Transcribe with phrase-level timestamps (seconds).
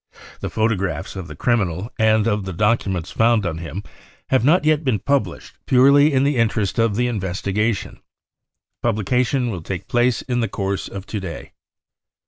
[0.39, 3.83] The photographs of the criminal and of the documents found on him
[4.29, 7.99] have not yet been published purely in the interests of the investigation.
[8.81, 11.51] Publication will take place in the course of to day.